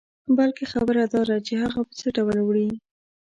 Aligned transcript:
بلکې 0.37 0.63
خبره 0.73 1.03
داده 1.13 1.37
چې 1.47 1.53
هغه 1.63 1.79
په 1.87 1.93
څه 1.99 2.07
ډول 2.15 2.37
وړې. 2.43 2.69